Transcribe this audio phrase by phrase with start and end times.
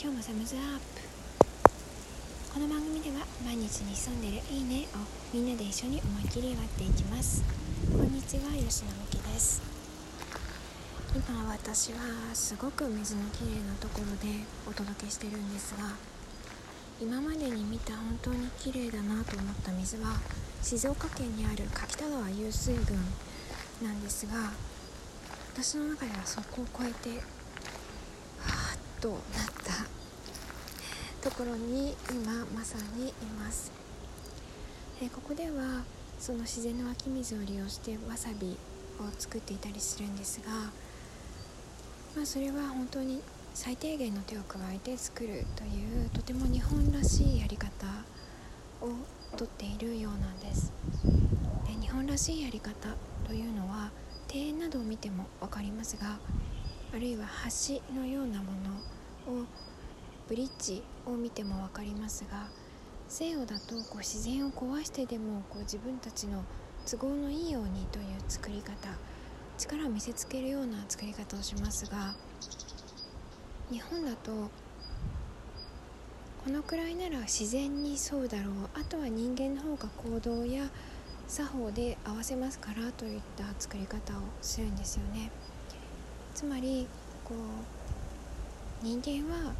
[0.00, 0.62] 今日もサムズアッ
[0.96, 1.04] プ。
[2.54, 7.44] この番組では毎日に潜んでるいいねをみんなで一緒に思いっきり割っていきます。
[7.92, 9.60] こんにちは吉野美希です。
[11.14, 12.00] 今私は
[12.32, 15.84] すごく水のきれいなところでお届けしてるんですが
[16.98, 20.16] 今までに見た本当に綺麗だなと思った水は
[20.62, 22.96] 静岡県にある柿田川湧水群
[23.82, 24.32] なんですが
[25.52, 27.20] 私の中ではそこを超えて
[29.00, 29.18] となっ
[31.22, 33.72] たところに今まさにいます。
[35.02, 35.84] えここでは
[36.18, 38.58] その自然の湧き水を利用してわさび
[38.98, 40.50] を作っていたりするんですが、
[42.14, 43.22] まあ、それは本当に
[43.54, 47.70] 最低限の手を加えて作るというとても日本らしいやり方
[48.82, 48.90] を
[49.36, 50.72] とっているようなんです。
[51.66, 52.74] で日本らしいやり方
[53.26, 53.90] というのは
[54.32, 56.18] 庭園などを見ても分かりますが
[56.92, 57.26] あるいは
[57.68, 58.52] 橋のようなも
[59.26, 59.44] のを
[60.28, 62.48] ブリッジを見ても分かりますが
[63.08, 66.44] 西洋だとこう自然を壊してでもこう自分たちの
[66.88, 68.72] 都合のいいようにという作り方
[69.58, 72.14] 力を見せつけるような作り方をしますが
[73.70, 74.50] 日本だと
[76.42, 78.54] このくらいなら自然に沿うだろう。
[78.74, 80.70] あとは人間の方が行動や
[81.28, 85.30] 作法で合わせますからといった作り方をするんですよね。
[86.40, 86.86] つまり
[87.22, 89.52] こう人間は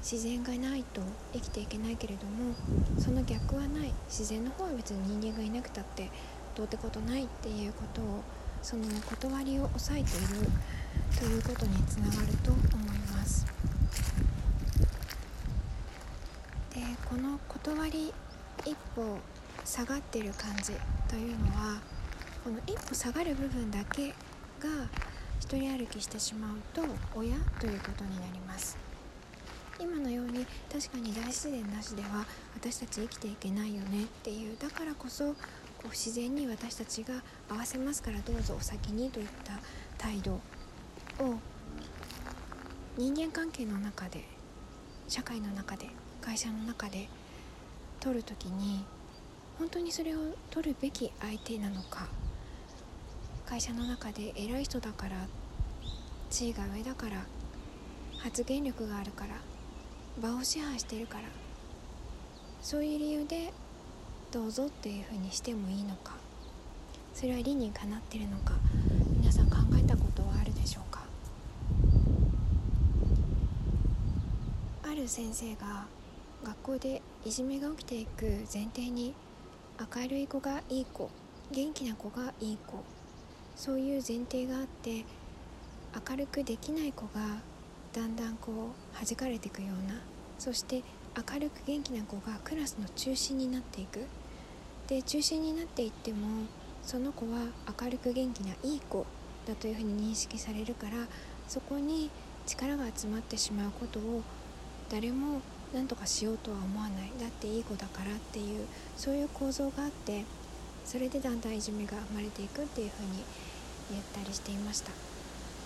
[0.00, 1.00] 自然がないと
[1.32, 2.54] 生きていけないけれども
[3.00, 3.92] その逆はない。
[4.06, 6.08] 自然の方は別に人間がいなくたって
[6.54, 8.22] どうってことないっていうことを
[8.62, 10.48] その断りを抑えている。
[11.18, 13.44] ということにつながると思います。
[16.72, 18.14] でこの断り
[18.64, 19.18] 一歩
[19.64, 20.74] 下がってる感じ
[21.08, 21.80] というのは
[22.44, 24.14] この一歩下がる部分だけが
[25.40, 26.82] 一人歩きしてしまうと
[27.16, 28.76] 親ということになります。
[29.80, 35.34] 今のように確かに大自然なしでは私たち生きていけないよねっていうだからこそこ
[35.86, 37.14] う自然に私たちが
[37.48, 39.54] 合わせますからどうぞお先にといった
[39.96, 40.40] 態度を
[42.98, 44.22] 人間関係の中で
[45.08, 45.86] 社会の中で
[46.20, 47.08] 会社の中で
[48.00, 48.84] 取る時に
[49.58, 50.18] 本当にそれを
[50.50, 52.08] 取るべき相手なのか
[53.50, 55.26] 会社の中で偉い人だから
[56.30, 57.26] 地位が上だから
[58.18, 59.34] 発言力があるから
[60.22, 61.24] 場を支配してるから
[62.62, 63.52] そういう理由で
[64.30, 66.12] どうぞっていうふうにしてもいいのか
[67.12, 68.52] それは理にかなってるのか
[69.18, 71.02] 皆さん考えたことはあるでしょうか？
[74.84, 75.86] ある先生が
[76.44, 79.12] 学校でいじめが起きていく前提に
[79.96, 81.10] 明るい子がいい子
[81.50, 82.84] 元気な子がいい子
[83.60, 85.04] そういう前提があって
[86.08, 87.42] 明るくできない子が
[87.92, 90.00] だんだんこう弾かれていくような
[90.38, 90.82] そして
[91.14, 94.06] 明るく元気な子がクラスの中心になっていく。
[94.86, 96.46] で中心になっていっても
[96.82, 97.48] その子は
[97.82, 99.04] 明るく元気ないい子
[99.46, 100.92] だというふうに認識されるから
[101.46, 102.08] そこに
[102.46, 104.22] 力が集まってしまうことを
[104.88, 105.42] 誰も
[105.74, 107.12] 何とかしようとは思わない。
[107.20, 108.66] だっていい子だからっていう
[108.96, 110.24] そういう構造があって
[110.84, 113.22] それでだんだんいじめが生まれていくっていうふうに
[113.90, 114.90] 言ったりしていました。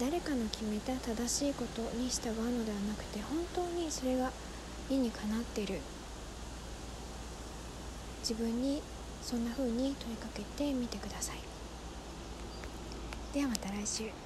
[0.00, 4.30] 誰かの決めた正しいことに従うのではなくて本当にそれが
[4.88, 5.80] 理にかなっている。
[8.20, 8.82] 自分に
[9.20, 11.36] そんな風に問いかけてみてください。
[13.34, 14.21] ではまた来週。